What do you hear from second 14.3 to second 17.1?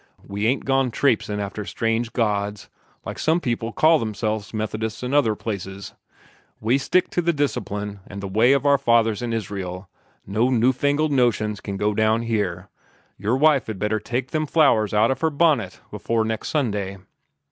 them flowers out of her bunnit afore next Sunday."